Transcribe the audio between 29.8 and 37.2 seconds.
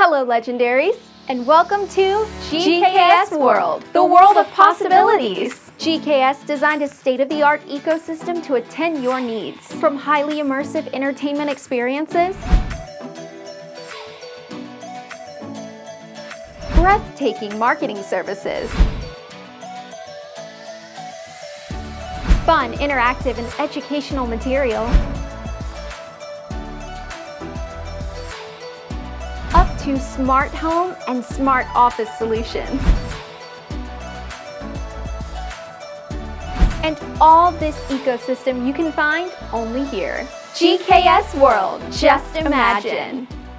smart home and smart office solutions. And